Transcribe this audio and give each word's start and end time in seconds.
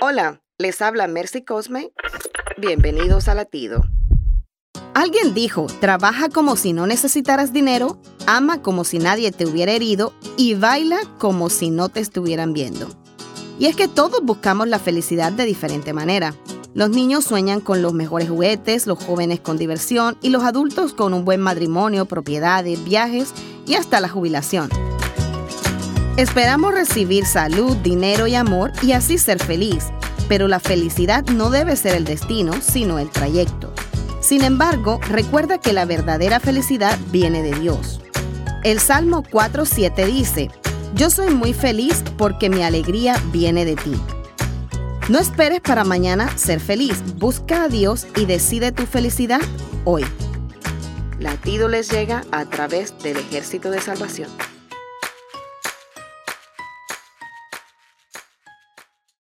Hola, 0.00 0.40
les 0.58 0.80
habla 0.80 1.08
Mercy 1.08 1.42
Cosme. 1.42 1.90
Bienvenidos 2.56 3.26
a 3.26 3.34
Latido. 3.34 3.82
Alguien 4.94 5.34
dijo, 5.34 5.66
trabaja 5.80 6.28
como 6.28 6.54
si 6.54 6.72
no 6.72 6.86
necesitaras 6.86 7.52
dinero, 7.52 8.00
ama 8.24 8.62
como 8.62 8.84
si 8.84 9.00
nadie 9.00 9.32
te 9.32 9.44
hubiera 9.44 9.72
herido 9.72 10.12
y 10.36 10.54
baila 10.54 10.98
como 11.18 11.50
si 11.50 11.70
no 11.70 11.88
te 11.88 11.98
estuvieran 11.98 12.52
viendo. 12.52 12.86
Y 13.58 13.66
es 13.66 13.74
que 13.74 13.88
todos 13.88 14.22
buscamos 14.22 14.68
la 14.68 14.78
felicidad 14.78 15.32
de 15.32 15.44
diferente 15.46 15.92
manera. 15.92 16.32
Los 16.74 16.90
niños 16.90 17.24
sueñan 17.24 17.60
con 17.60 17.82
los 17.82 17.92
mejores 17.92 18.28
juguetes, 18.28 18.86
los 18.86 19.02
jóvenes 19.02 19.40
con 19.40 19.58
diversión 19.58 20.16
y 20.22 20.28
los 20.28 20.44
adultos 20.44 20.94
con 20.94 21.12
un 21.12 21.24
buen 21.24 21.40
matrimonio, 21.40 22.06
propiedades, 22.06 22.84
viajes 22.84 23.34
y 23.66 23.74
hasta 23.74 23.98
la 23.98 24.08
jubilación. 24.08 24.70
Esperamos 26.18 26.74
recibir 26.74 27.24
salud, 27.26 27.76
dinero 27.76 28.26
y 28.26 28.34
amor 28.34 28.72
y 28.82 28.90
así 28.90 29.18
ser 29.18 29.40
feliz, 29.40 29.84
pero 30.26 30.48
la 30.48 30.58
felicidad 30.58 31.24
no 31.26 31.48
debe 31.48 31.76
ser 31.76 31.94
el 31.94 32.04
destino, 32.04 32.54
sino 32.60 32.98
el 32.98 33.08
trayecto. 33.08 33.72
Sin 34.20 34.42
embargo, 34.42 34.98
recuerda 35.08 35.58
que 35.58 35.72
la 35.72 35.84
verdadera 35.84 36.40
felicidad 36.40 36.98
viene 37.12 37.44
de 37.44 37.56
Dios. 37.60 38.00
El 38.64 38.80
Salmo 38.80 39.22
4.7 39.22 40.06
dice, 40.06 40.50
Yo 40.96 41.08
soy 41.08 41.32
muy 41.32 41.52
feliz 41.52 42.02
porque 42.16 42.50
mi 42.50 42.64
alegría 42.64 43.14
viene 43.32 43.64
de 43.64 43.76
ti. 43.76 43.94
No 45.08 45.20
esperes 45.20 45.60
para 45.60 45.84
mañana 45.84 46.36
ser 46.36 46.58
feliz, 46.58 47.00
busca 47.14 47.62
a 47.62 47.68
Dios 47.68 48.08
y 48.16 48.26
decide 48.26 48.72
tu 48.72 48.86
felicidad 48.86 49.40
hoy. 49.84 50.04
Latido 51.20 51.68
les 51.68 51.88
llega 51.92 52.24
a 52.32 52.44
través 52.44 52.98
del 53.04 53.18
ejército 53.18 53.70
de 53.70 53.80
salvación. 53.80 54.28